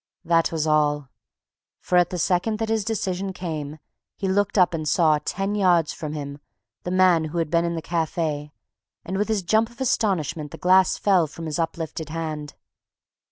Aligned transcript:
That 0.25 0.51
was 0.51 0.65
all; 0.65 1.09
for 1.79 1.95
at 1.95 2.09
the 2.09 2.17
second 2.17 2.57
that 2.57 2.69
his 2.69 2.83
decision 2.83 3.33
came, 3.33 3.77
he 4.17 4.27
looked 4.27 4.57
up 4.57 4.73
and 4.73 4.89
saw, 4.89 5.19
ten 5.23 5.53
yards 5.53 5.93
from 5.93 6.13
him, 6.13 6.39
the 6.81 6.89
man 6.89 7.25
who 7.25 7.37
had 7.37 7.51
been 7.51 7.65
in 7.65 7.75
the 7.75 7.83
cafe, 7.83 8.51
and 9.05 9.15
with 9.19 9.27
his 9.27 9.43
jump 9.43 9.69
of 9.69 9.79
astonishment 9.79 10.49
the 10.49 10.57
glass 10.57 10.97
fell 10.97 11.27
from 11.27 11.45
his 11.45 11.59
uplifted 11.59 12.09
hand. 12.09 12.55